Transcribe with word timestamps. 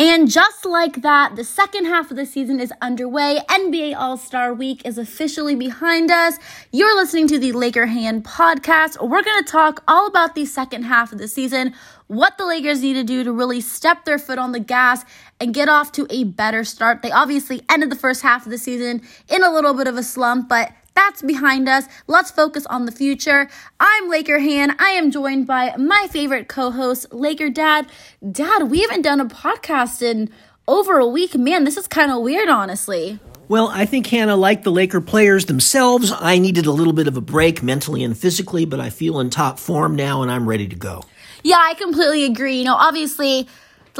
And 0.00 0.30
just 0.30 0.64
like 0.64 1.02
that, 1.02 1.36
the 1.36 1.44
second 1.44 1.84
half 1.84 2.10
of 2.10 2.16
the 2.16 2.24
season 2.24 2.58
is 2.58 2.72
underway. 2.80 3.38
NBA 3.50 3.94
All 3.94 4.16
Star 4.16 4.54
Week 4.54 4.80
is 4.86 4.96
officially 4.96 5.54
behind 5.54 6.10
us. 6.10 6.38
You're 6.72 6.96
listening 6.96 7.28
to 7.28 7.38
the 7.38 7.52
Laker 7.52 7.84
Hand 7.84 8.24
podcast. 8.24 8.98
We're 9.06 9.22
going 9.22 9.44
to 9.44 9.52
talk 9.52 9.84
all 9.86 10.06
about 10.06 10.34
the 10.34 10.46
second 10.46 10.84
half 10.84 11.12
of 11.12 11.18
the 11.18 11.28
season, 11.28 11.74
what 12.06 12.38
the 12.38 12.46
Lakers 12.46 12.80
need 12.80 12.94
to 12.94 13.04
do 13.04 13.24
to 13.24 13.30
really 13.30 13.60
step 13.60 14.06
their 14.06 14.18
foot 14.18 14.38
on 14.38 14.52
the 14.52 14.58
gas 14.58 15.04
and 15.38 15.52
get 15.52 15.68
off 15.68 15.92
to 15.92 16.06
a 16.08 16.24
better 16.24 16.64
start. 16.64 17.02
They 17.02 17.12
obviously 17.12 17.60
ended 17.68 17.90
the 17.90 17.96
first 17.96 18.22
half 18.22 18.46
of 18.46 18.50
the 18.50 18.56
season 18.56 19.02
in 19.28 19.44
a 19.44 19.52
little 19.52 19.74
bit 19.74 19.86
of 19.86 19.98
a 19.98 20.02
slump, 20.02 20.48
but 20.48 20.72
that's 20.94 21.22
behind 21.22 21.68
us. 21.68 21.86
Let's 22.06 22.30
focus 22.30 22.66
on 22.66 22.86
the 22.86 22.92
future. 22.92 23.48
I'm 23.78 24.08
Laker 24.08 24.38
Hannah. 24.38 24.76
I 24.78 24.90
am 24.90 25.10
joined 25.10 25.46
by 25.46 25.74
my 25.76 26.08
favorite 26.10 26.48
co 26.48 26.70
host, 26.70 27.12
Laker 27.12 27.50
Dad. 27.50 27.86
Dad, 28.30 28.70
we 28.70 28.82
haven't 28.82 29.02
done 29.02 29.20
a 29.20 29.26
podcast 29.26 30.02
in 30.02 30.30
over 30.68 30.98
a 30.98 31.06
week. 31.06 31.34
Man, 31.34 31.64
this 31.64 31.76
is 31.76 31.86
kind 31.86 32.12
of 32.12 32.22
weird, 32.22 32.48
honestly. 32.48 33.18
Well, 33.48 33.68
I 33.68 33.84
think 33.84 34.06
Hannah, 34.06 34.36
like 34.36 34.62
the 34.62 34.70
Laker 34.70 35.00
players 35.00 35.46
themselves, 35.46 36.12
I 36.12 36.38
needed 36.38 36.66
a 36.66 36.70
little 36.70 36.92
bit 36.92 37.08
of 37.08 37.16
a 37.16 37.20
break 37.20 37.64
mentally 37.64 38.04
and 38.04 38.16
physically, 38.16 38.64
but 38.64 38.78
I 38.78 38.90
feel 38.90 39.18
in 39.18 39.28
top 39.30 39.58
form 39.58 39.96
now 39.96 40.22
and 40.22 40.30
I'm 40.30 40.48
ready 40.48 40.68
to 40.68 40.76
go. 40.76 41.02
Yeah, 41.42 41.58
I 41.58 41.74
completely 41.74 42.24
agree. 42.26 42.58
You 42.58 42.64
know, 42.64 42.76
obviously, 42.76 43.48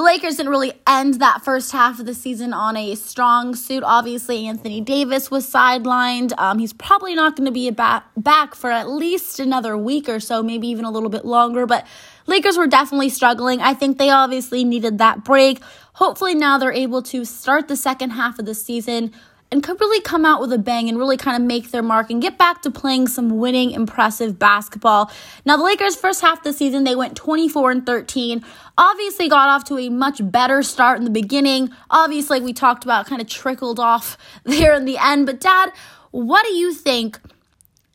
the 0.00 0.04
Lakers 0.04 0.36
didn't 0.36 0.48
really 0.48 0.72
end 0.86 1.20
that 1.20 1.44
first 1.44 1.72
half 1.72 2.00
of 2.00 2.06
the 2.06 2.14
season 2.14 2.54
on 2.54 2.74
a 2.74 2.94
strong 2.94 3.54
suit. 3.54 3.82
Obviously, 3.84 4.46
Anthony 4.46 4.80
Davis 4.80 5.30
was 5.30 5.46
sidelined. 5.46 6.32
Um, 6.38 6.58
he's 6.58 6.72
probably 6.72 7.14
not 7.14 7.36
going 7.36 7.44
to 7.44 7.52
be 7.52 7.70
ba- 7.70 8.02
back 8.16 8.54
for 8.54 8.70
at 8.70 8.88
least 8.88 9.40
another 9.40 9.76
week 9.76 10.08
or 10.08 10.18
so, 10.18 10.42
maybe 10.42 10.68
even 10.68 10.86
a 10.86 10.90
little 10.90 11.10
bit 11.10 11.26
longer. 11.26 11.66
But 11.66 11.86
Lakers 12.26 12.56
were 12.56 12.66
definitely 12.66 13.10
struggling. 13.10 13.60
I 13.60 13.74
think 13.74 13.98
they 13.98 14.08
obviously 14.08 14.64
needed 14.64 14.96
that 14.96 15.22
break. 15.22 15.60
Hopefully, 15.92 16.34
now 16.34 16.56
they're 16.56 16.72
able 16.72 17.02
to 17.02 17.26
start 17.26 17.68
the 17.68 17.76
second 17.76 18.12
half 18.12 18.38
of 18.38 18.46
the 18.46 18.54
season 18.54 19.12
and 19.52 19.62
could 19.62 19.80
really 19.80 20.00
come 20.00 20.24
out 20.24 20.40
with 20.40 20.52
a 20.52 20.58
bang 20.58 20.88
and 20.88 20.96
really 20.96 21.16
kind 21.16 21.36
of 21.36 21.46
make 21.46 21.70
their 21.70 21.82
mark 21.82 22.10
and 22.10 22.22
get 22.22 22.38
back 22.38 22.62
to 22.62 22.70
playing 22.70 23.08
some 23.08 23.38
winning, 23.38 23.72
impressive 23.72 24.38
basketball. 24.38 25.10
Now, 25.44 25.56
the 25.56 25.64
Lakers' 25.64 25.96
first 25.96 26.20
half 26.20 26.38
of 26.38 26.44
the 26.44 26.52
season, 26.52 26.84
they 26.84 26.94
went 26.94 27.16
24 27.16 27.70
and 27.72 27.86
13. 27.86 28.44
Obviously, 28.78 29.28
got 29.28 29.48
off 29.48 29.64
to 29.64 29.78
a 29.78 29.88
much 29.88 30.20
better 30.22 30.62
start 30.62 30.98
in 30.98 31.04
the 31.04 31.10
beginning. 31.10 31.70
Obviously, 31.90 32.40
we 32.40 32.52
talked 32.52 32.84
about, 32.84 33.06
kind 33.06 33.20
of 33.20 33.28
trickled 33.28 33.80
off 33.80 34.16
there 34.44 34.74
in 34.74 34.84
the 34.84 34.98
end. 34.98 35.26
But, 35.26 35.40
Dad, 35.40 35.72
what 36.12 36.46
do 36.46 36.52
you 36.52 36.72
think 36.72 37.18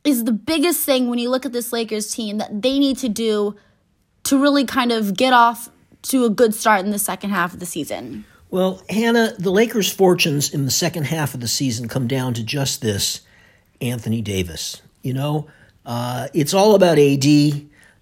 is 0.04 0.26
the 0.26 0.32
biggest 0.32 0.86
thing 0.86 1.10
when 1.10 1.20
you 1.20 1.30
look 1.30 1.46
at 1.46 1.54
this 1.54 1.74
Lakers 1.74 2.14
team 2.14 2.38
that 2.38 2.62
they 2.62 2.80
need 2.80 2.98
to 2.98 3.10
do 3.10 3.56
to 4.24 4.38
really 4.38 4.66
kind 4.66 4.92
of 4.92 5.16
get 5.16 5.34
off 5.34 5.70
to 6.04 6.26
a 6.26 6.30
good 6.30 6.54
start 6.54 6.86
in 6.86 6.92
the 6.92 7.00
second 7.00 7.32
half 7.32 7.54
of 7.54 7.60
the 7.60 7.66
season? 7.66 8.26
Well, 8.50 8.82
Hannah, 8.90 9.34
the 9.38 9.52
Lakers' 9.52 9.92
fortunes 9.92 10.54
in 10.54 10.66
the 10.66 10.72
second 10.72 11.06
half 11.06 11.34
of 11.34 11.40
the 11.40 11.48
season 11.48 11.88
come 11.88 12.08
down 12.08 12.34
to 12.36 12.44
just 12.44 12.82
this 12.82 13.22
Anthony 13.82 14.22
Davis. 14.22 14.82
You 15.02 15.14
know, 15.14 15.48
uh, 15.86 16.28
it's 16.34 16.54
all 16.54 16.76
about 16.76 17.00
AD. 17.00 17.26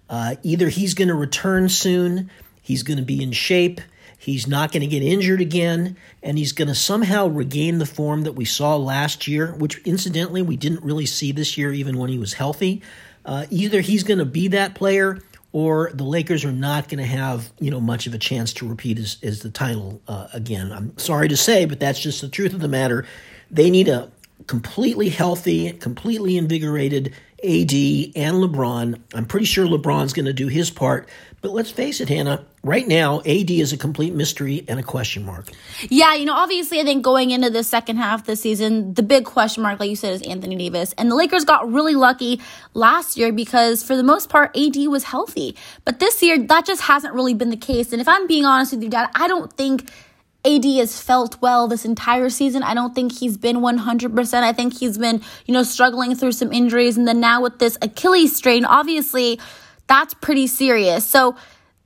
Uh, 0.08 0.36
either 0.42 0.68
he's 0.68 0.94
going 0.94 1.08
to 1.08 1.14
return 1.14 1.68
soon, 1.68 2.30
he's 2.62 2.82
going 2.82 2.98
to 2.98 3.04
be 3.04 3.22
in 3.22 3.32
shape, 3.32 3.80
he's 4.18 4.46
not 4.46 4.70
going 4.70 4.82
to 4.82 4.86
get 4.86 5.02
injured 5.02 5.40
again, 5.40 5.96
and 6.22 6.36
he's 6.36 6.52
going 6.52 6.68
to 6.68 6.74
somehow 6.74 7.26
regain 7.26 7.78
the 7.78 7.86
form 7.86 8.22
that 8.22 8.32
we 8.32 8.44
saw 8.44 8.76
last 8.76 9.26
year, 9.26 9.54
which 9.54 9.78
incidentally 9.84 10.42
we 10.42 10.56
didn't 10.56 10.84
really 10.84 11.06
see 11.06 11.32
this 11.32 11.56
year, 11.56 11.72
even 11.72 11.98
when 11.98 12.10
he 12.10 12.18
was 12.18 12.34
healthy. 12.34 12.82
Uh, 13.24 13.46
either 13.50 13.80
he's 13.80 14.04
going 14.04 14.18
to 14.18 14.26
be 14.26 14.48
that 14.48 14.74
player 14.74 15.20
or 15.54 15.92
the 15.94 16.02
Lakers 16.02 16.44
are 16.44 16.50
not 16.50 16.88
going 16.88 16.98
to 16.98 17.06
have 17.06 17.52
you 17.60 17.70
know 17.70 17.80
much 17.80 18.08
of 18.08 18.12
a 18.12 18.18
chance 18.18 18.52
to 18.52 18.68
repeat 18.68 18.98
as, 18.98 19.16
as 19.22 19.40
the 19.40 19.50
title 19.50 20.02
uh, 20.08 20.26
again. 20.34 20.72
I'm 20.72 20.98
sorry 20.98 21.28
to 21.28 21.36
say, 21.36 21.64
but 21.64 21.78
that's 21.78 22.00
just 22.00 22.20
the 22.20 22.28
truth 22.28 22.52
of 22.52 22.60
the 22.60 22.68
matter. 22.68 23.06
They 23.52 23.70
need 23.70 23.86
a 23.88 24.10
completely 24.46 25.08
healthy, 25.08 25.72
completely 25.72 26.36
invigorated 26.36 27.14
AD 27.42 27.72
and 28.16 28.36
LeBron. 28.36 29.00
I'm 29.14 29.26
pretty 29.26 29.46
sure 29.46 29.66
LeBron's 29.66 30.12
going 30.12 30.26
to 30.26 30.32
do 30.32 30.48
his 30.48 30.70
part, 30.70 31.08
but 31.42 31.52
let's 31.52 31.70
face 31.70 32.00
it, 32.00 32.08
Hannah, 32.08 32.46
right 32.62 32.88
now, 32.88 33.20
AD 33.20 33.50
is 33.50 33.74
a 33.74 33.76
complete 33.76 34.14
mystery 34.14 34.64
and 34.66 34.80
a 34.80 34.82
question 34.82 35.26
mark. 35.26 35.50
Yeah, 35.90 36.14
you 36.14 36.24
know, 36.24 36.32
obviously, 36.32 36.80
I 36.80 36.84
think 36.84 37.04
going 37.04 37.32
into 37.32 37.50
the 37.50 37.62
second 37.62 37.98
half 37.98 38.20
of 38.20 38.26
the 38.26 38.36
season, 38.36 38.94
the 38.94 39.02
big 39.02 39.26
question 39.26 39.62
mark, 39.62 39.78
like 39.78 39.90
you 39.90 39.96
said, 39.96 40.14
is 40.14 40.22
Anthony 40.22 40.56
Davis. 40.56 40.94
And 40.96 41.10
the 41.10 41.14
Lakers 41.14 41.44
got 41.44 41.70
really 41.70 41.94
lucky 41.94 42.40
last 42.72 43.18
year 43.18 43.30
because, 43.30 43.82
for 43.82 43.94
the 43.94 44.02
most 44.02 44.30
part, 44.30 44.56
AD 44.56 44.76
was 44.88 45.04
healthy. 45.04 45.54
But 45.84 46.00
this 46.00 46.22
year, 46.22 46.38
that 46.38 46.64
just 46.64 46.80
hasn't 46.80 47.12
really 47.12 47.34
been 47.34 47.50
the 47.50 47.58
case. 47.58 47.92
And 47.92 48.00
if 48.00 48.08
I'm 48.08 48.26
being 48.26 48.46
honest 48.46 48.72
with 48.72 48.82
you, 48.82 48.88
Dad, 48.88 49.10
I 49.14 49.28
don't 49.28 49.52
think. 49.52 49.90
AD 50.44 50.64
has 50.64 51.00
felt 51.00 51.40
well 51.40 51.68
this 51.68 51.84
entire 51.84 52.28
season. 52.28 52.62
I 52.62 52.74
don't 52.74 52.94
think 52.94 53.12
he's 53.12 53.36
been 53.36 53.56
100%. 53.56 54.42
I 54.42 54.52
think 54.52 54.78
he's 54.78 54.98
been, 54.98 55.22
you 55.46 55.54
know, 55.54 55.62
struggling 55.62 56.14
through 56.14 56.32
some 56.32 56.52
injuries. 56.52 56.96
And 56.96 57.08
then 57.08 57.20
now 57.20 57.42
with 57.42 57.58
this 57.58 57.78
Achilles 57.80 58.36
strain, 58.36 58.64
obviously, 58.64 59.40
that's 59.86 60.14
pretty 60.14 60.46
serious. 60.46 61.06
So, 61.06 61.36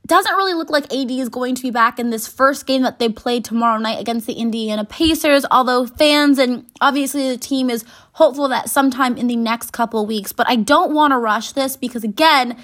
doesn't 0.09 0.33
really 0.35 0.55
look 0.55 0.71
like 0.71 0.91
AD 0.91 1.11
is 1.11 1.29
going 1.29 1.53
to 1.53 1.61
be 1.61 1.69
back 1.69 1.99
in 1.99 2.09
this 2.09 2.27
first 2.27 2.65
game 2.65 2.81
that 2.81 2.97
they 2.97 3.09
play 3.09 3.39
tomorrow 3.39 3.77
night 3.77 3.99
against 3.99 4.25
the 4.25 4.33
Indiana 4.33 4.83
Pacers, 4.83 5.45
although 5.51 5.85
fans 5.85 6.39
and 6.39 6.65
obviously 6.81 7.29
the 7.29 7.37
team 7.37 7.69
is 7.69 7.85
hopeful 8.13 8.47
that 8.47 8.69
sometime 8.69 9.17
in 9.17 9.27
the 9.27 9.35
next 9.35 9.71
couple 9.71 10.03
weeks. 10.07 10.31
But 10.31 10.49
I 10.49 10.55
don't 10.55 10.93
want 10.95 11.11
to 11.11 11.17
rush 11.17 11.51
this 11.51 11.77
because, 11.77 12.03
again, 12.03 12.57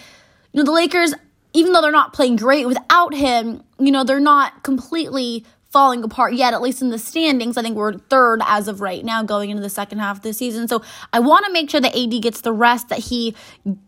you 0.53 0.57
know, 0.57 0.63
the 0.63 0.71
Lakers, 0.71 1.13
even 1.53 1.71
though 1.71 1.81
they're 1.81 1.91
not 1.91 2.13
playing 2.13 2.37
great 2.37 2.65
without 2.65 3.13
him, 3.13 3.63
you 3.77 3.91
know, 3.91 4.03
they're 4.03 4.19
not 4.19 4.63
completely 4.63 5.45
falling 5.75 6.05
apart 6.05 6.33
yet, 6.33 6.53
at 6.53 6.61
least 6.61 6.81
in 6.81 6.89
the 6.89 6.97
standings. 6.97 7.57
I 7.57 7.61
think 7.61 7.75
we're 7.75 7.97
third 7.97 8.39
as 8.45 8.69
of 8.69 8.79
right 8.79 9.03
now 9.03 9.23
going 9.23 9.49
into 9.49 9.61
the 9.61 9.69
second 9.69 9.99
half 9.99 10.15
of 10.15 10.23
the 10.23 10.31
season. 10.31 10.69
So 10.69 10.81
I 11.11 11.19
want 11.19 11.45
to 11.47 11.51
make 11.51 11.69
sure 11.69 11.81
that 11.81 11.93
AD 11.93 12.21
gets 12.21 12.39
the 12.39 12.53
rest 12.53 12.87
that 12.87 12.99
he 12.99 13.35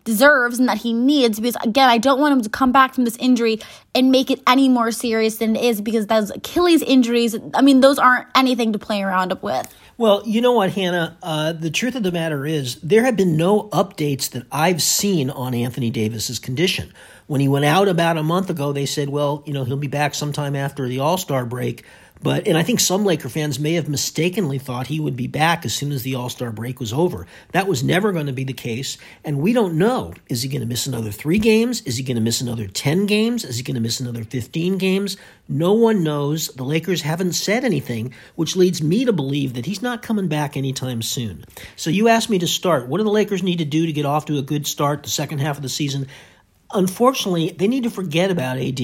deserves 0.04 0.60
and 0.60 0.68
that 0.68 0.80
he 0.80 0.92
needs 0.92 1.40
because, 1.40 1.56
again, 1.64 1.88
I 1.88 1.98
don't 1.98 2.20
want 2.20 2.34
him 2.34 2.42
to 2.42 2.50
come 2.50 2.74
back 2.74 2.94
from 2.94 3.06
this 3.06 3.16
injury 3.22 3.62
and 3.98 4.12
make 4.12 4.30
it 4.30 4.40
any 4.46 4.70
more 4.70 4.92
serious 4.92 5.38
than 5.38 5.56
it 5.56 5.64
is 5.64 5.82
because 5.82 6.06
those 6.06 6.30
Achilles 6.30 6.84
injuries, 6.84 7.36
I 7.56 7.64
mean, 7.64 7.82
those 7.82 7.98
aren't 7.98 8.28
anything 8.36 8.72
to 8.74 8.80
play 8.80 9.02
around 9.02 9.34
with. 9.42 9.74
Well, 9.98 10.22
you 10.24 10.40
know 10.40 10.52
what, 10.52 10.72
Hannah? 10.72 11.18
Uh, 11.24 11.54
the 11.54 11.72
truth 11.72 11.96
of 11.96 12.04
the 12.04 12.12
matter 12.12 12.46
is, 12.46 12.76
there 12.82 13.04
have 13.04 13.18
been 13.18 13.36
no 13.36 13.64
updates 13.70 14.30
that 14.30 14.46
I've 14.52 14.84
seen 14.84 15.32
on 15.32 15.56
Anthony 15.56 15.90
Davis's 15.90 16.38
condition. 16.38 16.94
When 17.26 17.42
he 17.42 17.48
went 17.48 17.66
out 17.66 17.88
about 17.88 18.18
a 18.18 18.24
month 18.24 18.52
ago, 18.52 18.72
they 18.72 18.86
said, 18.86 19.10
well, 19.10 19.42
you 19.48 19.54
know, 19.54 19.64
he'll 19.64 19.76
be 19.78 19.88
back 19.88 20.14
sometime 20.14 20.56
after 20.56 20.88
the 20.88 21.00
All 21.00 21.18
Star 21.18 21.44
break. 21.44 21.84
But, 22.22 22.48
and 22.48 22.58
I 22.58 22.64
think 22.64 22.80
some 22.80 23.06
Laker 23.06 23.30
fans 23.30 23.60
may 23.60 23.74
have 23.74 23.88
mistakenly 23.88 24.58
thought 24.58 24.88
he 24.88 25.00
would 25.00 25.16
be 25.16 25.28
back 25.28 25.66
as 25.66 25.74
soon 25.74 25.92
as 25.92 26.04
the 26.04 26.16
All 26.16 26.30
Star 26.30 26.52
break 26.52 26.80
was 26.80 26.94
over. 26.94 27.28
That 27.52 27.68
was 27.68 27.84
never 27.84 28.12
going 28.12 28.26
to 28.26 28.34
be 28.34 28.44
the 28.44 28.54
case. 28.54 28.98
And 29.24 29.40
we 29.40 29.54
don't 29.54 29.78
know. 29.78 30.14
Is 30.28 30.42
he 30.42 30.50
going 30.50 30.62
to 30.62 30.68
miss 30.68 30.88
another 30.88 31.12
three 31.12 31.40
games? 31.40 31.82
Is 31.82 31.98
he 31.98 32.04
going 32.04 32.16
to 32.16 32.22
miss 32.22 32.42
another 32.42 32.68
10 32.68 33.06
games? 33.06 33.46
Is 33.46 33.58
he 33.58 33.64
going 33.64 33.76
to 33.76 33.82
miss 33.82 34.00
another 34.00 34.24
15 34.24 34.78
games? 34.78 35.18
No 35.48 35.74
one 35.74 36.04
knows. 36.04 36.48
The 36.50 36.64
Lakers 36.64 37.02
haven't 37.02 37.34
said 37.34 37.64
anything, 37.64 38.14
which 38.36 38.56
leads 38.56 38.82
me 38.82 39.06
to 39.06 39.14
believe 39.14 39.54
that 39.54 39.66
he's 39.66 39.82
not 39.82 40.02
coming 40.02 40.28
back 40.28 40.58
anytime 40.58 41.02
soon. 41.02 41.46
So 41.76 41.90
you 41.90 42.08
asked 42.08 42.30
me 42.30 42.40
to 42.40 42.48
start. 42.48 42.88
What 42.88 42.98
do 42.98 43.04
the 43.04 43.10
Lakers 43.12 43.44
need 43.44 43.60
to 43.60 43.66
do 43.66 43.86
to 43.86 43.94
get 43.94 44.06
off 44.06 44.26
to 44.26 44.38
a 44.38 44.42
good 44.42 44.68
start 44.68 45.04
the 45.04 45.10
second 45.10 45.40
half 45.40 45.58
of 45.58 45.64
the 45.64 45.70
season? 45.70 46.08
unfortunately, 46.74 47.52
they 47.52 47.68
need 47.68 47.84
to 47.84 47.90
forget 47.90 48.32
about 48.32 48.58
AD 48.58 48.82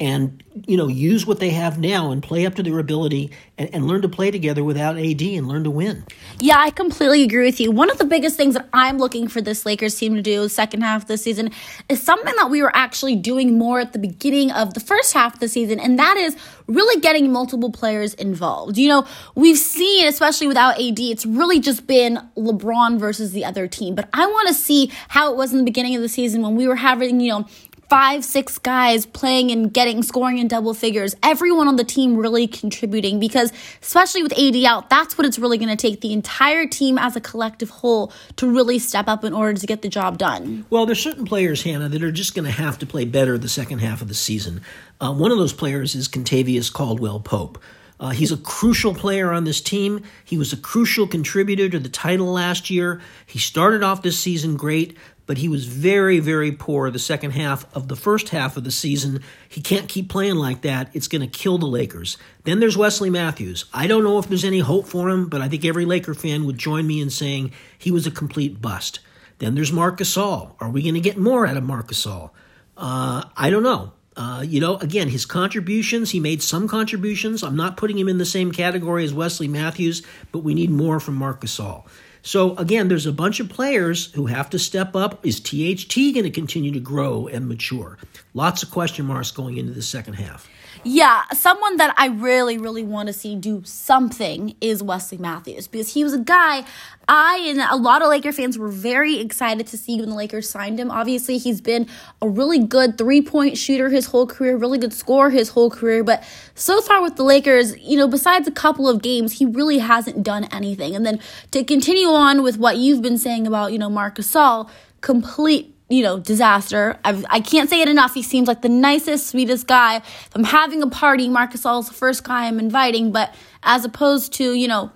and 0.00 0.42
you 0.66 0.76
know 0.76 0.88
use 0.88 1.26
what 1.26 1.38
they 1.38 1.50
have 1.50 1.78
now 1.78 2.10
and 2.10 2.22
play 2.22 2.46
up 2.46 2.54
to 2.54 2.62
their 2.62 2.78
ability 2.78 3.30
and, 3.58 3.74
and, 3.74 3.86
learn 3.86 4.02
to 4.02 4.08
play 4.08 4.30
together 4.30 4.64
without 4.64 4.98
AD 4.98 5.20
and 5.20 5.46
learn 5.46 5.64
to 5.64 5.70
win. 5.70 6.04
Yeah, 6.40 6.58
I 6.58 6.70
completely 6.70 7.22
agree 7.22 7.44
with 7.44 7.60
you. 7.60 7.70
One 7.70 7.90
of 7.90 7.98
the 7.98 8.04
biggest 8.04 8.36
things 8.36 8.54
that 8.54 8.68
I'm 8.72 8.98
looking 8.98 9.28
for 9.28 9.40
this 9.40 9.66
Lakers 9.66 9.94
team 9.94 10.14
to 10.14 10.22
do 10.22 10.48
second 10.48 10.82
half 10.82 11.02
of 11.02 11.08
the 11.08 11.18
season 11.18 11.50
is 11.88 12.02
something 12.02 12.34
that 12.36 12.50
we 12.50 12.62
were 12.62 12.74
actually 12.74 13.16
doing 13.16 13.58
more 13.58 13.80
at 13.80 13.92
the 13.92 13.98
beginning 13.98 14.50
of 14.50 14.74
the 14.74 14.80
first 14.80 15.12
half 15.12 15.34
of 15.34 15.40
the 15.40 15.48
season, 15.48 15.78
and 15.78 15.98
that 15.98 16.16
is 16.16 16.36
really 16.66 17.00
getting 17.00 17.30
multiple 17.30 17.70
players 17.70 18.14
involved. 18.14 18.78
You 18.78 18.88
know, 18.88 19.06
we've 19.34 19.58
seen, 19.58 20.06
especially 20.06 20.48
without 20.48 20.80
AD, 20.80 20.98
it's 20.98 21.26
really 21.26 21.60
just 21.60 21.86
been 21.86 22.18
LeBron 22.36 22.98
versus 22.98 23.32
the 23.32 23.44
other 23.44 23.68
team. 23.68 23.94
But 23.94 24.08
I 24.12 24.26
want 24.26 24.48
to 24.48 24.54
see 24.54 24.90
how 25.08 25.30
it 25.30 25.36
was 25.36 25.52
in 25.52 25.58
the 25.58 25.64
beginning 25.64 25.94
of 25.96 26.02
the 26.02 26.08
season 26.08 26.42
when 26.42 26.56
we 26.56 26.66
were 26.66 26.76
having, 26.76 27.20
you 27.20 27.28
know, 27.28 27.46
five, 27.92 28.24
six 28.24 28.56
guys 28.56 29.04
playing 29.04 29.50
and 29.50 29.70
getting 29.70 30.02
scoring 30.02 30.38
in 30.38 30.48
double 30.48 30.72
figures. 30.72 31.14
Everyone 31.22 31.68
on 31.68 31.76
the 31.76 31.84
team 31.84 32.16
really 32.16 32.46
contributing 32.46 33.20
because, 33.20 33.52
especially 33.82 34.22
with 34.22 34.32
AD 34.32 34.56
out, 34.64 34.88
that's 34.88 35.18
what 35.18 35.26
it's 35.26 35.38
really 35.38 35.58
going 35.58 35.68
to 35.68 35.76
take 35.76 36.00
the 36.00 36.14
entire 36.14 36.66
team 36.66 36.96
as 36.96 37.16
a 37.16 37.20
collective 37.20 37.68
whole 37.68 38.10
to 38.36 38.50
really 38.50 38.78
step 38.78 39.08
up 39.08 39.24
in 39.24 39.34
order 39.34 39.52
to 39.60 39.66
get 39.66 39.82
the 39.82 39.90
job 39.90 40.16
done. 40.16 40.64
Well, 40.70 40.86
there's 40.86 41.02
certain 41.02 41.26
players, 41.26 41.64
Hannah, 41.64 41.90
that 41.90 42.02
are 42.02 42.10
just 42.10 42.34
going 42.34 42.46
to 42.46 42.50
have 42.50 42.78
to 42.78 42.86
play 42.86 43.04
better 43.04 43.36
the 43.36 43.46
second 43.46 43.80
half 43.80 44.00
of 44.00 44.08
the 44.08 44.14
season. 44.14 44.62
Uh, 44.98 45.12
one 45.12 45.30
of 45.30 45.36
those 45.36 45.52
players 45.52 45.94
is 45.94 46.08
Kentavious 46.08 46.72
Caldwell 46.72 47.20
Pope. 47.20 47.62
Uh, 48.02 48.10
he's 48.10 48.32
a 48.32 48.36
crucial 48.36 48.92
player 48.94 49.30
on 49.30 49.44
this 49.44 49.60
team. 49.60 50.02
He 50.24 50.36
was 50.36 50.52
a 50.52 50.56
crucial 50.56 51.06
contributor 51.06 51.68
to 51.68 51.78
the 51.78 51.88
title 51.88 52.32
last 52.32 52.68
year. 52.68 53.00
He 53.26 53.38
started 53.38 53.84
off 53.84 54.02
this 54.02 54.18
season 54.18 54.56
great, 54.56 54.96
but 55.26 55.38
he 55.38 55.48
was 55.48 55.66
very, 55.66 56.18
very 56.18 56.52
poor 56.52 56.90
the 56.90 56.98
second 56.98 57.32
half 57.32 57.64
of 57.74 57.88
the 57.88 57.96
first 57.96 58.30
half 58.30 58.56
of 58.56 58.64
the 58.64 58.70
season. 58.70 59.22
He 59.48 59.60
can't 59.60 59.88
keep 59.88 60.08
playing 60.08 60.36
like 60.36 60.62
that. 60.62 60.90
It's 60.92 61.08
going 61.08 61.22
to 61.22 61.26
kill 61.26 61.58
the 61.58 61.66
Lakers. 61.66 62.16
Then 62.44 62.60
there's 62.60 62.76
Wesley 62.76 63.10
Matthews. 63.10 63.64
I 63.72 63.86
don't 63.86 64.04
know 64.04 64.18
if 64.18 64.28
there's 64.28 64.44
any 64.44 64.60
hope 64.60 64.86
for 64.86 65.08
him, 65.08 65.28
but 65.28 65.40
I 65.40 65.48
think 65.48 65.64
every 65.64 65.84
Laker 65.84 66.14
fan 66.14 66.44
would 66.46 66.58
join 66.58 66.86
me 66.86 67.00
in 67.00 67.10
saying 67.10 67.52
he 67.78 67.90
was 67.90 68.06
a 68.06 68.10
complete 68.10 68.60
bust. 68.60 69.00
Then 69.38 69.54
there's 69.54 69.72
Marcus 69.72 70.14
Gasol. 70.14 70.52
Are 70.60 70.70
we 70.70 70.82
going 70.82 70.94
to 70.94 71.00
get 71.00 71.16
more 71.16 71.46
out 71.46 71.56
of 71.56 71.64
Marcus 71.64 72.04
Gasol? 72.04 72.30
Uh, 72.76 73.24
I 73.36 73.50
don't 73.50 73.62
know. 73.62 73.92
Uh, 74.14 74.44
you 74.46 74.60
know, 74.60 74.76
again, 74.76 75.08
his 75.08 75.24
contributions, 75.24 76.10
he 76.10 76.20
made 76.20 76.42
some 76.42 76.68
contributions. 76.68 77.42
I'm 77.42 77.56
not 77.56 77.76
putting 77.76 77.98
him 77.98 78.08
in 78.08 78.18
the 78.18 78.26
same 78.26 78.52
category 78.52 79.04
as 79.04 79.14
Wesley 79.14 79.48
Matthews, 79.48 80.02
but 80.32 80.40
we 80.40 80.52
need 80.52 80.70
more 80.70 81.00
from 81.00 81.14
Marcus 81.14 81.56
Gasol. 81.58 81.86
So 82.22 82.56
again, 82.56 82.88
there's 82.88 83.06
a 83.06 83.12
bunch 83.12 83.40
of 83.40 83.48
players 83.48 84.12
who 84.12 84.26
have 84.26 84.48
to 84.50 84.58
step 84.58 84.94
up. 84.94 85.24
Is 85.26 85.40
THT 85.40 85.96
going 86.14 86.22
to 86.22 86.30
continue 86.30 86.72
to 86.72 86.80
grow 86.80 87.26
and 87.26 87.48
mature? 87.48 87.98
Lots 88.32 88.62
of 88.62 88.70
question 88.70 89.06
marks 89.06 89.30
going 89.32 89.58
into 89.58 89.72
the 89.72 89.82
second 89.82 90.14
half. 90.14 90.48
Yeah, 90.84 91.22
someone 91.32 91.76
that 91.76 91.94
I 91.96 92.06
really, 92.06 92.58
really 92.58 92.82
want 92.82 93.06
to 93.06 93.12
see 93.12 93.36
do 93.36 93.62
something 93.64 94.56
is 94.60 94.82
Wesley 94.82 95.18
Matthews 95.18 95.68
because 95.68 95.94
he 95.94 96.02
was 96.02 96.12
a 96.12 96.18
guy 96.18 96.64
I 97.08 97.44
and 97.48 97.60
a 97.60 97.76
lot 97.76 98.02
of 98.02 98.08
Laker 98.08 98.32
fans 98.32 98.56
were 98.56 98.68
very 98.68 99.18
excited 99.18 99.66
to 99.68 99.76
see 99.76 99.98
when 99.98 100.10
the 100.10 100.14
Lakers 100.14 100.48
signed 100.48 100.78
him. 100.78 100.90
Obviously, 100.90 101.36
he's 101.36 101.60
been 101.60 101.88
a 102.20 102.28
really 102.28 102.58
good 102.58 102.96
three 102.96 103.20
point 103.20 103.58
shooter 103.58 103.88
his 103.88 104.06
whole 104.06 104.26
career, 104.26 104.56
really 104.56 104.78
good 104.78 104.92
scorer 104.92 105.30
his 105.30 105.50
whole 105.50 105.68
career. 105.68 106.04
But 106.04 106.22
so 106.54 106.80
far 106.80 107.02
with 107.02 107.16
the 107.16 107.24
Lakers, 107.24 107.76
you 107.78 107.96
know, 107.96 108.06
besides 108.06 108.46
a 108.46 108.52
couple 108.52 108.88
of 108.88 109.02
games, 109.02 109.32
he 109.32 109.46
really 109.46 109.78
hasn't 109.78 110.22
done 110.22 110.44
anything. 110.52 110.94
And 110.94 111.04
then 111.04 111.20
to 111.50 111.64
continue 111.64 112.08
on 112.14 112.42
with 112.42 112.58
what 112.58 112.76
you've 112.76 113.02
been 113.02 113.18
saying 113.18 113.46
about, 113.46 113.72
you 113.72 113.78
know, 113.78 113.90
Marcus 113.90 114.32
Gasol, 114.32 114.68
complete 115.00 115.72
you 115.92 116.02
know, 116.02 116.18
disaster. 116.18 116.98
I've, 117.04 117.24
I 117.28 117.40
can 117.40 117.60
not 117.60 117.68
say 117.68 117.82
it 117.82 117.88
enough. 117.88 118.14
He 118.14 118.22
seems 118.22 118.48
like 118.48 118.62
the 118.62 118.68
nicest, 118.68 119.26
sweetest 119.26 119.66
guy. 119.66 119.96
If 119.96 120.30
I'm 120.34 120.44
having 120.44 120.82
a 120.82 120.88
party, 120.88 121.28
Marc 121.28 121.52
Gasol's 121.52 121.88
the 121.88 121.94
first 121.94 122.24
guy 122.24 122.46
I'm 122.46 122.58
inviting, 122.58 123.12
but 123.12 123.34
as 123.62 123.84
opposed 123.84 124.32
to, 124.34 124.54
you 124.54 124.68
know, 124.68 124.90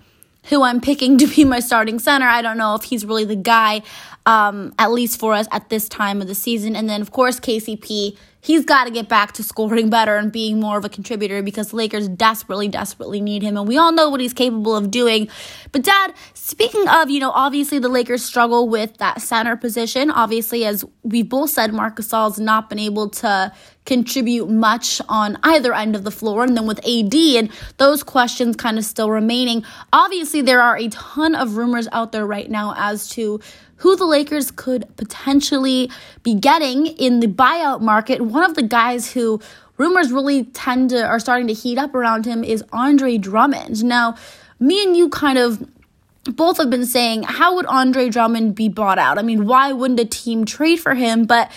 who 0.45 0.63
I'm 0.63 0.81
picking 0.81 1.17
to 1.19 1.27
be 1.27 1.43
my 1.43 1.59
starting 1.59 1.99
center, 1.99 2.25
I 2.25 2.41
don't 2.41 2.57
know 2.57 2.73
if 2.73 2.83
he's 2.83 3.05
really 3.05 3.25
the 3.25 3.35
guy, 3.35 3.83
um, 4.25 4.73
at 4.79 4.91
least 4.91 5.19
for 5.19 5.33
us 5.33 5.47
at 5.51 5.69
this 5.69 5.87
time 5.87 6.19
of 6.19 6.27
the 6.27 6.35
season. 6.35 6.75
And 6.75 6.89
then, 6.89 7.01
of 7.01 7.11
course, 7.11 7.39
KCP 7.39 8.17
he's 8.47 8.63
got 8.63 8.85
to 8.85 8.91
get 8.91 9.09
back 9.09 9.33
to 9.33 9.43
scoring 9.43 9.89
better 9.89 10.15
and 10.15 10.31
being 10.31 10.57
more 10.57 10.77
of 10.77 10.85
a 10.85 10.89
contributor 10.89 11.43
because 11.43 11.71
the 11.71 11.75
Lakers 11.75 12.07
desperately, 12.07 12.69
desperately 12.69 13.19
need 13.19 13.43
him. 13.43 13.57
And 13.57 13.67
we 13.67 13.77
all 13.77 13.91
know 13.91 14.09
what 14.09 14.21
he's 14.21 14.33
capable 14.33 14.73
of 14.73 14.89
doing. 14.89 15.27
But, 15.73 15.83
Dad, 15.83 16.13
speaking 16.33 16.87
of, 16.87 17.09
you 17.09 17.19
know, 17.19 17.31
obviously 17.31 17.77
the 17.79 17.89
Lakers 17.89 18.23
struggle 18.23 18.69
with 18.69 18.97
that 18.99 19.21
center 19.21 19.57
position. 19.57 20.09
Obviously, 20.09 20.63
as 20.63 20.85
we've 21.03 21.27
both 21.27 21.49
said, 21.49 21.73
Marc 21.73 21.97
Gasol's 21.97 22.39
not 22.39 22.69
been 22.69 22.79
able 22.79 23.09
to 23.09 23.51
contribute 23.87 24.47
much 24.47 25.01
on 25.09 25.39
either 25.41 25.73
end 25.73 25.95
of 25.95 26.03
the 26.03 26.11
floor. 26.11 26.43
And 26.43 26.55
then 26.55 26.67
with 26.67 26.77
AD 26.79 27.15
and 27.15 27.49
those 27.77 28.03
questions 28.03 28.55
kind 28.55 28.77
of 28.77 28.85
still 28.85 29.09
remaining, 29.09 29.63
obviously 29.91 30.41
there 30.41 30.61
are 30.61 30.77
a 30.77 30.89
ton 30.89 31.33
of 31.33 31.57
rumors 31.57 31.87
out 31.91 32.11
there 32.11 32.27
right 32.27 32.51
now 32.51 32.75
as 32.77 33.09
to 33.11 33.39
who 33.77 33.95
the 33.95 34.05
Lakers 34.05 34.51
could 34.51 34.85
potentially 34.97 35.89
be 36.21 36.35
getting 36.35 36.87
in 36.87 37.21
the 37.21 37.27
buyout 37.27 37.81
market. 37.81 38.21
One 38.21 38.43
of 38.43 38.55
the 38.55 38.63
guys 38.63 39.11
who 39.13 39.39
rumors 39.77 40.11
really 40.11 40.43
tend 40.43 40.89
to 40.89 41.05
are 41.05 41.19
starting 41.19 41.47
to 41.47 41.53
heat 41.53 41.77
up 41.77 41.95
around 41.95 42.25
him 42.25 42.43
is 42.43 42.63
Andre 42.73 43.17
Drummond. 43.17 43.83
Now, 43.83 44.15
me 44.59 44.83
and 44.83 44.97
you 44.97 45.09
kind 45.09 45.37
of 45.37 45.65
both 46.35 46.57
have 46.57 46.69
been 46.69 46.85
saying, 46.85 47.23
how 47.23 47.55
would 47.55 47.65
Andre 47.67 48.09
Drummond 48.09 48.55
be 48.55 48.67
bought 48.67 48.99
out? 48.99 49.17
I 49.17 49.21
mean, 49.21 49.45
why 49.45 49.71
wouldn't 49.71 49.99
a 49.99 50.05
team 50.05 50.43
trade 50.43 50.77
for 50.77 50.93
him? 50.93 51.25
But 51.25 51.51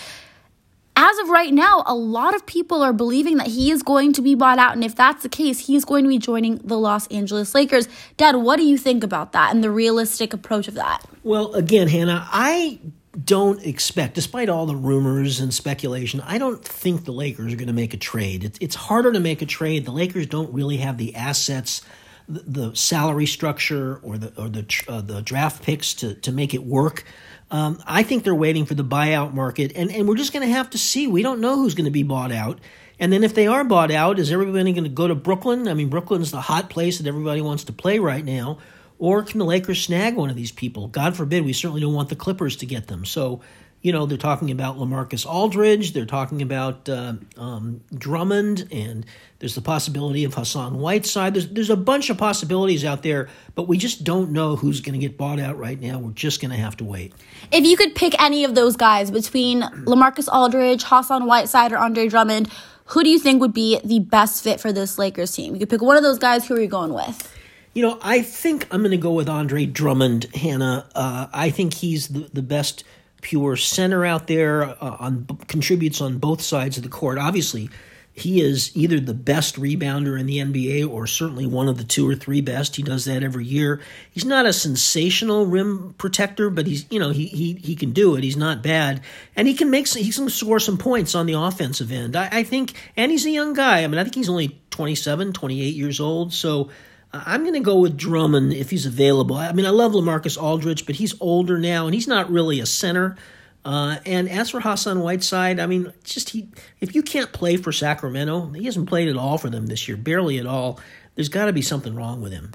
as 0.95 1.17
of 1.19 1.29
right 1.29 1.53
now, 1.53 1.83
a 1.85 1.95
lot 1.95 2.35
of 2.35 2.45
people 2.45 2.81
are 2.81 2.93
believing 2.93 3.37
that 3.37 3.47
he 3.47 3.71
is 3.71 3.81
going 3.81 4.13
to 4.13 4.21
be 4.21 4.35
bought 4.35 4.59
out. 4.59 4.73
And 4.73 4.83
if 4.83 4.95
that's 4.95 5.23
the 5.23 5.29
case, 5.29 5.59
he 5.59 5.75
is 5.75 5.85
going 5.85 6.03
to 6.03 6.09
be 6.09 6.17
joining 6.17 6.57
the 6.57 6.77
Los 6.77 7.07
Angeles 7.07 7.55
Lakers. 7.55 7.87
Dad, 8.17 8.35
what 8.35 8.57
do 8.57 8.63
you 8.63 8.77
think 8.77 9.03
about 9.03 9.31
that 9.31 9.53
and 9.53 9.63
the 9.63 9.71
realistic 9.71 10.33
approach 10.33 10.67
of 10.67 10.73
that? 10.75 11.05
Well, 11.23 11.53
again, 11.53 11.87
Hannah, 11.87 12.27
I 12.31 12.79
don't 13.25 13.63
expect, 13.65 14.15
despite 14.15 14.49
all 14.49 14.65
the 14.65 14.75
rumors 14.75 15.39
and 15.39 15.53
speculation, 15.53 16.21
I 16.21 16.37
don't 16.37 16.63
think 16.63 17.05
the 17.05 17.11
Lakers 17.11 17.53
are 17.53 17.57
going 17.57 17.67
to 17.67 17.73
make 17.73 17.93
a 17.93 17.97
trade. 17.97 18.57
it's 18.61 18.75
harder 18.75 19.11
to 19.11 19.19
make 19.19 19.41
a 19.41 19.45
trade. 19.45 19.85
The 19.85 19.91
Lakers 19.91 20.27
don't 20.27 20.53
really 20.53 20.77
have 20.77 20.97
the 20.97 21.15
assets, 21.15 21.81
the, 22.31 22.75
salary 22.75 23.25
structure, 23.25 23.99
or 24.03 24.17
the 24.17 24.41
or 24.41 24.49
the 24.49 24.83
uh, 24.87 25.01
the 25.01 25.21
draft 25.21 25.63
picks 25.63 25.93
to 25.95 26.15
to 26.15 26.31
make 26.31 26.53
it 26.53 26.63
work. 26.63 27.03
Um, 27.49 27.83
I 27.85 28.03
think 28.03 28.23
they're 28.23 28.33
waiting 28.33 28.65
for 28.65 28.75
the 28.75 28.83
buyout 28.83 29.33
market, 29.33 29.73
and, 29.75 29.91
and 29.91 30.07
we're 30.07 30.15
just 30.15 30.31
going 30.31 30.47
to 30.47 30.53
have 30.53 30.69
to 30.69 30.77
see. 30.77 31.07
We 31.07 31.21
don't 31.21 31.41
know 31.41 31.57
who's 31.57 31.75
going 31.75 31.85
to 31.85 31.91
be 31.91 32.03
bought 32.03 32.31
out. 32.31 32.59
And 32.97 33.11
then 33.11 33.23
if 33.23 33.33
they 33.33 33.47
are 33.47 33.63
bought 33.63 33.91
out, 33.91 34.19
is 34.19 34.31
everybody 34.31 34.71
going 34.73 34.83
to 34.83 34.89
go 34.89 35.07
to 35.07 35.15
Brooklyn? 35.15 35.67
I 35.67 35.73
mean, 35.73 35.89
Brooklyn's 35.89 36.29
the 36.29 36.39
hot 36.39 36.69
place 36.69 36.99
that 36.99 37.07
everybody 37.07 37.41
wants 37.41 37.63
to 37.65 37.73
play 37.73 37.97
right 37.97 38.23
now. 38.23 38.59
Or 38.99 39.23
can 39.23 39.39
the 39.39 39.45
Lakers 39.45 39.81
snag 39.81 40.15
one 40.15 40.29
of 40.29 40.35
these 40.35 40.51
people? 40.51 40.87
God 40.87 41.17
forbid, 41.17 41.43
we 41.43 41.53
certainly 41.53 41.81
don't 41.81 41.95
want 41.95 42.09
the 42.09 42.15
Clippers 42.15 42.57
to 42.57 42.67
get 42.67 42.87
them. 42.87 43.03
So 43.03 43.41
you 43.81 43.91
know, 43.91 44.05
they're 44.05 44.17
talking 44.17 44.51
about 44.51 44.77
LaMarcus 44.77 45.25
Aldridge, 45.25 45.93
they're 45.93 46.05
talking 46.05 46.41
about 46.41 46.87
uh, 46.87 47.13
um, 47.35 47.81
Drummond, 47.93 48.67
and 48.71 49.05
there's 49.39 49.55
the 49.55 49.61
possibility 49.61 50.23
of 50.23 50.35
Hassan 50.35 50.77
Whiteside. 50.77 51.33
There's, 51.33 51.47
there's 51.47 51.69
a 51.71 51.75
bunch 51.75 52.11
of 52.11 52.17
possibilities 52.17 52.85
out 52.85 53.01
there, 53.01 53.27
but 53.55 53.67
we 53.67 53.77
just 53.77 54.03
don't 54.03 54.31
know 54.31 54.55
who's 54.55 54.81
going 54.81 54.93
to 54.93 54.99
get 54.99 55.17
bought 55.17 55.39
out 55.39 55.57
right 55.57 55.79
now. 55.79 55.97
We're 55.97 56.11
just 56.11 56.41
going 56.41 56.51
to 56.51 56.57
have 56.57 56.77
to 56.77 56.83
wait. 56.83 57.13
If 57.51 57.65
you 57.65 57.75
could 57.75 57.95
pick 57.95 58.19
any 58.21 58.43
of 58.43 58.53
those 58.53 58.75
guys 58.75 59.09
between 59.09 59.61
LaMarcus 59.61 60.31
Aldridge, 60.31 60.83
Hassan 60.83 61.25
Whiteside, 61.25 61.71
or 61.71 61.77
Andre 61.77 62.07
Drummond, 62.07 62.49
who 62.85 63.03
do 63.03 63.09
you 63.09 63.17
think 63.17 63.41
would 63.41 63.53
be 63.53 63.79
the 63.83 63.99
best 63.99 64.43
fit 64.43 64.59
for 64.59 64.71
this 64.71 64.99
Lakers 64.99 65.31
team? 65.31 65.55
You 65.55 65.61
could 65.61 65.69
pick 65.71 65.81
one 65.81 65.97
of 65.97 66.03
those 66.03 66.19
guys. 66.19 66.47
Who 66.47 66.55
are 66.55 66.61
you 66.61 66.67
going 66.67 66.93
with? 66.93 67.35
You 67.73 67.81
know, 67.81 67.97
I 68.03 68.21
think 68.21 68.67
I'm 68.69 68.81
going 68.81 68.91
to 68.91 68.97
go 68.97 69.13
with 69.13 69.29
Andre 69.29 69.65
Drummond, 69.65 70.25
Hannah. 70.35 70.87
Uh, 70.93 71.27
I 71.33 71.49
think 71.49 71.73
he's 71.73 72.09
the, 72.09 72.29
the 72.31 72.43
best– 72.43 72.83
pure 73.21 73.55
center 73.55 74.05
out 74.05 74.27
there, 74.27 74.63
uh, 74.63 74.97
on 74.99 75.25
contributes 75.47 76.01
on 76.01 76.17
both 76.17 76.41
sides 76.41 76.77
of 76.77 76.83
the 76.83 76.89
court. 76.89 77.17
Obviously, 77.17 77.69
he 78.13 78.41
is 78.41 78.75
either 78.75 78.99
the 78.99 79.13
best 79.13 79.55
rebounder 79.55 80.19
in 80.19 80.25
the 80.25 80.39
NBA 80.39 80.89
or 80.89 81.07
certainly 81.07 81.45
one 81.45 81.69
of 81.69 81.77
the 81.77 81.83
two 81.85 82.07
or 82.07 82.15
three 82.15 82.41
best. 82.41 82.75
He 82.75 82.83
does 82.83 83.05
that 83.05 83.23
every 83.23 83.45
year. 83.45 83.79
He's 84.11 84.25
not 84.25 84.45
a 84.45 84.51
sensational 84.51 85.45
rim 85.45 85.95
protector, 85.97 86.49
but 86.49 86.67
he's 86.67 86.85
you 86.91 86.99
know 86.99 87.11
he 87.11 87.27
he 87.27 87.53
he 87.53 87.75
can 87.75 87.91
do 87.91 88.15
it. 88.15 88.23
He's 88.23 88.35
not 88.35 88.61
bad, 88.61 89.01
and 89.35 89.47
he 89.47 89.53
can 89.53 89.69
make 89.69 89.87
some, 89.87 90.01
he 90.01 90.11
can 90.11 90.29
score 90.29 90.59
some 90.59 90.77
points 90.77 91.15
on 91.15 91.25
the 91.25 91.33
offensive 91.33 91.91
end. 91.91 92.15
I, 92.17 92.27
I 92.31 92.43
think, 92.43 92.73
and 92.97 93.11
he's 93.11 93.25
a 93.25 93.31
young 93.31 93.53
guy. 93.53 93.83
I 93.83 93.87
mean, 93.87 93.97
I 93.97 94.03
think 94.03 94.15
he's 94.15 94.29
only 94.29 94.61
27, 94.71 95.33
28 95.33 95.75
years 95.75 95.99
old, 95.99 96.33
so. 96.33 96.69
I'm 97.13 97.41
going 97.41 97.55
to 97.55 97.59
go 97.59 97.77
with 97.77 97.97
Drummond 97.97 98.53
if 98.53 98.69
he's 98.69 98.85
available. 98.85 99.35
I 99.35 99.51
mean, 99.51 99.65
I 99.65 99.69
love 99.69 99.91
LaMarcus 99.91 100.41
Aldridge, 100.41 100.85
but 100.85 100.95
he's 100.95 101.13
older 101.19 101.57
now, 101.57 101.85
and 101.85 101.93
he's 101.93 102.07
not 102.07 102.31
really 102.31 102.59
a 102.59 102.65
center. 102.65 103.17
Uh, 103.63 103.97
and 104.05 104.29
as 104.29 104.49
for 104.49 104.59
Hassan 104.59 105.01
Whiteside, 105.01 105.59
I 105.59 105.67
mean, 105.67 105.93
just 106.03 106.31
he 106.31 106.47
if 106.79 106.95
you 106.95 107.03
can't 107.03 107.31
play 107.31 107.57
for 107.57 107.71
Sacramento, 107.71 108.47
he 108.53 108.65
hasn't 108.65 108.89
played 108.89 109.07
at 109.07 109.17
all 109.17 109.37
for 109.37 109.49
them 109.49 109.67
this 109.67 109.87
year, 109.87 109.97
barely 109.97 110.39
at 110.39 110.47
all. 110.47 110.79
There's 111.15 111.29
got 111.29 111.45
to 111.45 111.53
be 111.53 111.61
something 111.61 111.93
wrong 111.93 112.21
with 112.21 112.31
him. 112.31 112.51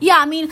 Yeah, 0.00 0.18
I 0.18 0.26
mean, 0.26 0.50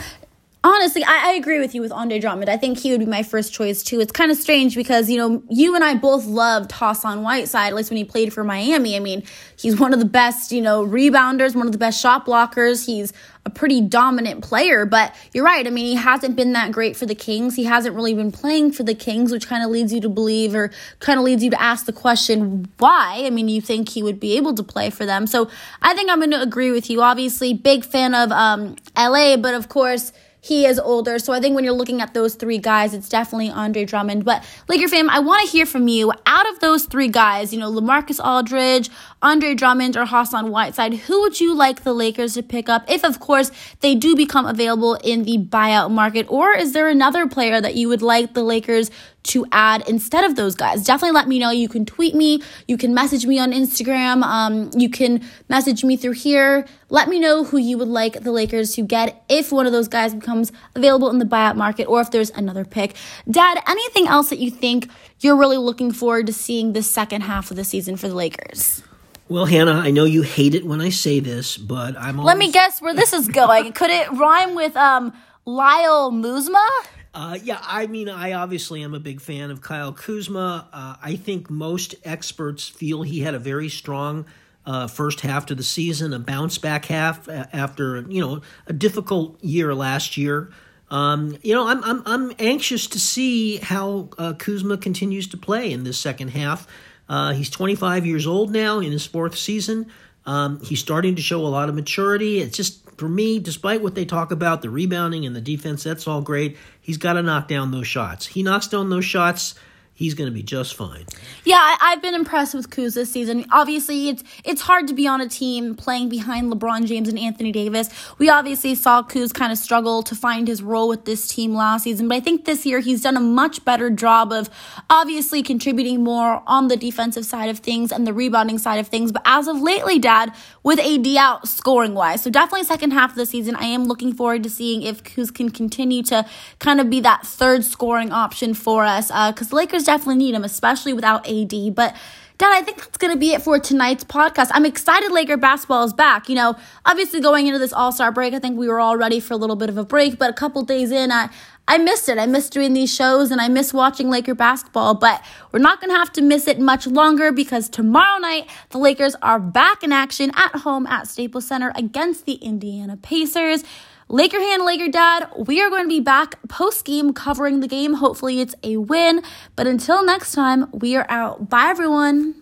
honestly, 0.65 1.05
I, 1.05 1.31
I, 1.31 1.33
agree 1.35 1.61
with 1.61 1.75
you 1.75 1.81
with 1.81 1.93
Andre 1.93 2.19
Drummond. 2.19 2.51
I 2.51 2.57
think 2.57 2.79
he 2.79 2.91
would 2.91 3.01
be 3.01 3.07
my 3.07 3.23
first 3.23 3.53
choice 3.53 3.83
too. 3.83 4.01
It's 4.01 4.13
kind 4.13 4.31
of 4.31 4.37
strange 4.37 4.75
because, 4.75 5.09
you 5.09 5.17
know, 5.17 5.43
you 5.49 5.75
and 5.75 5.85
I 5.85 5.95
both 5.95 6.27
loved 6.27 6.73
Hassan 6.73 7.23
Whiteside, 7.23 7.69
at 7.69 7.75
least 7.75 7.91
when 7.91 7.97
he 7.97 8.05
played 8.05 8.33
for 8.33 8.43
Miami. 8.43 8.97
I 8.97 8.99
mean, 8.99 9.23
he's 9.57 9.79
one 9.79 9.93
of 9.93 10.01
the 10.01 10.05
best, 10.05 10.51
you 10.51 10.61
know, 10.61 10.85
rebounders, 10.85 11.55
one 11.55 11.67
of 11.67 11.73
the 11.73 11.79
best 11.79 12.01
shot 12.01 12.27
blockers. 12.27 12.85
He's 12.87 13.13
a 13.47 13.51
pretty 13.51 13.81
dominant 13.81 14.43
player, 14.43 14.85
but 14.85 15.15
you're 15.33 15.45
right. 15.45 15.67
I 15.67 15.71
mean, 15.71 15.87
he 15.87 15.95
hasn't 15.95 16.35
been 16.35 16.53
that 16.53 16.73
great 16.73 16.97
for 16.97 17.07
the 17.07 17.15
Kings. 17.15 17.55
He 17.55 17.65
hasn't 17.65 17.95
really 17.95 18.15
been 18.15 18.33
playing 18.33 18.73
for 18.73 18.83
the 18.83 18.95
Kings, 18.95 19.31
which 19.31 19.47
kind 19.47 19.65
of 19.65 19.71
leads 19.71 19.93
you 19.93 20.01
to 20.03 20.09
believe 20.09 20.55
or 20.55 20.71
kind 20.99 21.19
of 21.19 21.25
leads 21.25 21.43
you 21.43 21.51
to 21.51 21.61
ask 21.61 21.87
the 21.87 21.93
question, 21.93 22.69
why? 22.79 23.23
I 23.25 23.31
mean, 23.31 23.49
you 23.49 23.61
think 23.61 23.89
he 23.89 24.03
would 24.03 24.19
be 24.19 24.37
able 24.37 24.55
to 24.55 24.63
play 24.63 24.91
for 24.91 25.07
them. 25.07 25.27
So 25.27 25.49
I 25.81 25.95
think 25.95 26.11
I'm 26.11 26.19
going 26.19 26.33
to 26.33 26.43
agree 26.43 26.73
with 26.73 26.91
you. 26.91 27.01
Obviously, 27.01 27.55
big 27.55 27.85
fan 27.85 28.15
of 28.15 28.33
um, 28.33 28.77
LA, 28.97 29.37
but 29.37 29.55
of 29.55 29.69
course, 29.69 30.13
he 30.49 30.65
is 30.65 30.79
older. 30.79 31.19
So 31.19 31.35
I 31.35 31.41
think 31.41 31.55
when 31.55 31.63
you're 31.63 31.75
looking 31.75 32.01
at 32.01 32.15
those 32.15 32.35
three 32.35 32.57
guys, 32.57 32.95
it's 32.95 33.09
definitely 33.09 33.51
Andre 33.51 33.85
Drummond. 33.85 34.25
But 34.25 34.43
Laker 34.67 34.89
fam, 34.89 35.11
I 35.11 35.19
want 35.19 35.45
to 35.45 35.53
hear 35.53 35.67
from 35.67 35.89
you. 35.89 36.11
Out 36.25 36.49
of 36.51 36.61
those 36.61 36.87
three 36.87 37.09
guys, 37.09 37.53
you 37.53 37.61
know, 37.61 37.71
LaMarcus 37.71 38.19
Aldridge, 38.25 38.89
Andre 39.21 39.55
Drummond, 39.55 39.97
or 39.97 40.07
Hassan 40.07 40.51
Whiteside, 40.51 40.95
who 40.95 41.21
would 41.23 41.41
you 41.41 41.55
like 41.55 41.83
the 41.83 41.93
Lakers 41.93 42.35
to 42.35 42.43
pick 42.43 42.69
up 42.69 42.89
if, 42.89 43.05
of 43.05 43.21
course, 43.21 43.51
they 43.81 43.95
do 43.95 44.15
become 44.15 44.47
available 44.47 44.95
in 45.03 45.25
the 45.25 45.39
buyout 45.39 45.91
market? 45.91 46.27
Or 46.31 46.53
is 46.53 46.73
there 46.73 46.89
another 46.89 47.27
player 47.27 47.61
that 47.61 47.75
you 47.75 47.89
would 47.89 48.03
like 48.03 48.35
the 48.35 48.43
Lakers 48.43 48.91
to 49.29 49.45
add 49.53 49.87
instead 49.89 50.25
of 50.25 50.37
those 50.37 50.55
guys. 50.55 50.85
Definitely 50.85 51.15
let 51.15 51.29
me 51.29 51.39
know. 51.39 51.51
You 51.51 51.69
can 51.69 51.85
tweet 51.85 52.15
me, 52.15 52.43
you 52.67 52.79
can 52.79 52.95
message 52.95 53.27
me 53.27 53.39
on 53.39 53.53
Instagram, 53.53 54.23
um, 54.23 54.71
you 54.75 54.89
can 54.89 55.23
message 55.49 55.85
me 55.85 55.97
through 55.97 56.13
here. 56.13 56.67
Let 56.89 57.09
me 57.09 57.21
know 57.21 57.45
who 57.45 57.59
you 57.59 57.77
would 57.77 57.89
like 57.89 58.23
the 58.23 58.33
Lakers 58.33 58.75
to 58.77 58.83
get 58.83 59.23
if 59.29 59.53
one 59.53 59.67
of 59.67 59.73
those 59.73 59.89
guys 59.89 60.15
becomes 60.15 60.51
available 60.75 61.11
in 61.11 61.19
the 61.19 61.27
buyout 61.27 61.57
market 61.57 61.85
or 61.85 62.01
if 62.01 62.11
there's 62.11 62.31
another 62.31 62.65
pick. 62.65 62.95
Dad, 63.31 63.63
anything 63.67 64.07
else 64.07 64.31
that 64.31 64.39
you 64.39 64.51
think 64.51 64.89
you're 65.21 65.37
really 65.37 65.59
looking 65.59 65.93
forward 65.93 66.27
to 66.27 66.33
seeing 66.33 66.73
the 66.73 66.83
second 66.83 67.23
half 67.23 67.51
of 67.51 67.57
the 67.57 67.65
season 67.65 67.97
for 67.97 68.09
the 68.09 68.15
Lakers? 68.15 68.83
Well, 69.29 69.45
Hannah, 69.45 69.75
I 69.75 69.91
know 69.91 70.05
you 70.05 70.23
hate 70.23 70.55
it 70.55 70.65
when 70.65 70.81
I 70.81 70.89
say 70.89 71.21
this, 71.21 71.59
but 71.59 71.99
I'm. 71.99 72.19
Always... 72.19 72.29
Let 72.29 72.39
me 72.39 72.51
guess 72.51 72.81
where 72.81 72.95
this 72.95 73.13
is 73.13 73.29
going. 73.29 73.73
Could 73.75 73.91
it 73.91 74.11
rhyme 74.13 74.55
with 74.55 74.75
um, 74.75 75.13
Lyle 75.45 76.11
Muzma? 76.11 76.67
Uh, 77.13 77.39
yeah, 77.43 77.59
I 77.63 77.89
mean, 77.89 78.09
I 78.09 78.33
obviously 78.33 78.83
am 78.83 78.95
a 78.95 79.01
big 79.01 79.21
fan 79.21 79.51
of 79.51 79.61
Kyle 79.61 79.93
Kuzma. 79.93 80.69
Uh, 80.73 80.97
I 81.03 81.17
think 81.17 81.51
most 81.51 81.95
experts 82.05 82.69
feel 82.69 83.03
he 83.03 83.21
had 83.21 83.35
a 83.35 83.39
very 83.39 83.69
strong 83.69 84.25
uh, 84.65 84.87
first 84.87 85.21
half 85.21 85.47
to 85.47 85.55
the 85.55 85.63
season, 85.63 86.15
a 86.15 86.19
bounce 86.19 86.57
back 86.57 86.87
half 86.87 87.29
after 87.29 88.01
you 88.09 88.21
know 88.21 88.41
a 88.67 88.73
difficult 88.73 89.43
year 89.45 89.75
last 89.75 90.17
year. 90.17 90.51
Um, 90.91 91.37
you 91.43 91.55
know, 91.55 91.69
I'm 91.69 91.85
I'm 91.85 92.03
I'm 92.07 92.33
anxious 92.39 92.87
to 92.89 93.01
see 93.01 93.57
how 93.59 94.09
uh, 94.17 94.33
Kuzma 94.35 94.79
continues 94.79 95.29
to 95.29 95.37
play 95.37 95.71
in 95.71 95.85
this 95.85 95.99
second 95.99 96.29
half. 96.29 96.67
Uh, 97.09 97.33
he's 97.33 97.51
25 97.51 98.07
years 98.07 98.27
old 98.27 98.53
now 98.53 98.81
in 98.81 98.93
his 98.93 99.07
fourth 99.07 99.37
season. 99.37 99.87
Um, 100.27 100.61
he's 100.61 100.81
starting 100.81 101.17
to 101.17 101.23
show 101.23 101.41
a 101.41 101.49
lot 101.49 101.69
of 101.69 101.75
maturity. 101.75 102.41
It's 102.41 102.57
just 102.57 102.89
for 102.99 103.09
me, 103.09 103.39
despite 103.39 103.81
what 103.81 103.95
they 103.95 104.05
talk 104.05 104.31
about, 104.31 104.61
the 104.61 104.69
rebounding 104.69 105.25
and 105.25 105.35
the 105.35 105.41
defense, 105.41 105.85
that's 105.85 106.07
all 106.07 106.21
great. 106.21 106.57
He's 106.81 106.99
got 106.99 107.15
to 107.15 107.23
knock 107.23 107.49
down 107.49 107.71
those 107.71 107.87
shots. 107.87 108.27
He 108.27 108.43
knocks 108.43 108.67
down 108.67 108.91
those 108.91 109.05
shots 109.05 109.55
he's 109.99 110.15
going 110.15 110.31
to 110.31 110.35
be 110.35 110.45
just 110.45 110.77
fine. 110.77 111.05
Yeah, 111.45 111.57
I, 111.57 111.91
have 111.91 112.01
been 112.01 112.15
impressed 112.15 112.55
with 112.55 112.71
Kuz 112.71 112.95
this 112.95 113.11
season. 113.11 113.45
Obviously, 113.51 114.09
it's 114.09 114.23
it's 114.45 114.63
hard 114.63 114.87
to 114.87 114.95
be 114.95 115.09
on 115.09 115.21
a 115.21 115.29
team 115.29 115.75
playing 115.75 116.09
behind 116.09 116.53
LeBron 116.53 116.87
James 116.87 117.09
and 117.09 117.19
Anthony 117.19 117.51
Davis. 117.51 117.91
We 118.19 118.29
obviously 118.29 118.77
saw 118.77 119.03
Kuz 119.03 119.35
kind 119.35 119.51
of 119.51 119.59
struggle 119.59 120.05
to 120.05 120.15
find 120.15 120.47
his 120.47 120.63
role 120.63 120.89
with 120.89 121.05
this 121.05 121.27
team 121.27 121.53
last 121.53 121.83
season, 121.83 122.07
but 122.07 122.15
I 122.15 122.21
think 122.21 122.45
this 122.45 122.65
year 122.65 122.79
he's 122.79 123.03
done 123.03 123.17
a 123.17 123.21
much 123.21 123.65
better 123.65 123.91
job 123.91 124.33
of 124.33 124.49
obviously 124.89 125.43
contributing 125.43 126.05
more 126.05 126.43
on 126.47 126.69
the 126.69 126.77
defensive 126.77 127.27
side 127.27 127.51
of 127.51 127.59
things 127.59 127.91
and 127.91 128.07
the 128.07 128.13
rebounding 128.13 128.59
side 128.59 128.79
of 128.79 128.87
things. 128.87 129.11
But 129.11 129.23
as 129.25 129.49
of 129.49 129.61
lately, 129.61 129.99
Dad, 129.99 130.33
with 130.63 130.79
AD 130.79 131.09
out 131.17 131.49
scoring 131.49 131.95
wise, 131.95 132.23
so 132.23 132.31
definitely 132.31 132.65
second 132.65 132.93
half 132.93 133.11
of 133.11 133.17
the 133.17 133.27
season, 133.27 133.57
I 133.57 133.65
am 133.65 133.85
looking 133.85 134.15
forward 134.15 134.45
to 134.45 134.51
seeing 134.51 134.83
if 134.83 135.03
Kuz 135.03 135.35
can 135.35 135.51
continue 135.51 136.05
to 136.05 136.25
kind 136.61 136.81
of 136.81 136.89
be 136.89 137.01
that 137.01 137.27
third 137.27 137.65
scoring 137.65 138.13
option 138.13 138.55
for 138.55 138.85
us 138.85 139.09
because 139.09 139.53
uh, 139.53 139.57
Lakers 139.57 139.88
definitely 139.89 140.17
need 140.17 140.35
him, 140.35 140.45
especially 140.45 140.93
without 140.93 141.27
AD. 141.27 141.75
But 141.75 141.97
Dad, 142.37 142.53
I 142.55 142.63
think 142.63 142.77
that's 142.77 142.99
going 142.99 143.13
to 143.13 143.19
be 143.19 143.33
it 143.33 143.43
for 143.43 143.59
tonight's 143.59 144.05
podcast. 144.05 144.51
I'm 144.53 144.65
excited 144.65 145.11
Laker 145.11 145.37
basketball 145.37 145.83
is 145.83 145.93
back. 145.93 146.29
You 146.29 146.37
know, 146.37 146.57
obviously 146.85 147.21
going 147.21 147.49
into 147.49 147.59
this 147.59 147.73
All 147.73 147.91
Star 147.91 148.13
break, 148.13 148.35
I 148.35 148.39
think 148.39 148.57
we 148.57 148.69
were 148.69 148.79
all 148.79 148.97
ready 148.97 149.19
for 149.19 149.35
a 149.35 149.37
little 149.37 149.57
bit 149.57 149.69
of 149.69 149.77
a 149.77 149.85
break, 149.85 150.19
but 150.19 150.31
a 150.31 150.35
couple 150.35 150.63
days 150.63 150.93
in, 150.93 151.11
I, 151.11 151.31
I 151.67 151.79
missed 151.79 152.09
it. 152.09 152.17
I 152.17 152.27
missed 152.27 152.53
doing 152.53 152.75
these 152.75 152.95
shows 152.95 153.33
and 153.33 153.41
I 153.41 153.49
miss 153.49 153.75
watching 153.75 154.09
Laker 154.09 154.37
basketball, 154.37 154.95
but 154.95 155.25
we're 155.51 155.59
not 155.59 155.81
going 155.81 155.91
to 155.91 155.97
have 155.97 156.13
to 156.13 156.23
miss 156.23 156.47
it 156.47 156.61
much 156.61 156.87
longer 156.87 157.33
because 157.33 157.69
tomorrow 157.69 158.21
night, 158.21 158.49
the 158.71 158.79
Lakers 158.79 159.17
are 159.21 159.41
back 159.41 159.83
in 159.83 159.91
action 159.91 160.31
at 160.37 160.55
home 160.61 160.87
at 160.87 161.09
Staples 161.09 161.47
Center 161.47 161.73
against 161.75 162.25
the 162.25 162.35
Indiana 162.35 162.97
Pacers. 162.97 163.65
Laker 164.11 164.41
hand, 164.41 164.65
Laker 164.65 164.89
dad, 164.89 165.31
we 165.37 165.61
are 165.61 165.69
going 165.69 165.83
to 165.83 165.89
be 165.89 166.01
back 166.01 166.37
post 166.49 166.87
game 166.87 167.13
covering 167.13 167.61
the 167.61 167.69
game. 167.69 167.95
Hopefully, 167.95 168.41
it's 168.41 168.55
a 168.63 168.79
win. 168.79 169.23
But 169.55 169.67
until 169.67 170.03
next 170.03 170.33
time, 170.33 170.71
we 170.73 170.97
are 170.97 171.05
out. 171.11 171.51
Bye, 171.51 171.69
everyone. 171.69 172.35